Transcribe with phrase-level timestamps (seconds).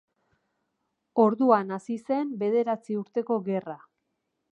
[1.23, 3.77] Orduan hasi zen Bederatzi Urteko Gerra.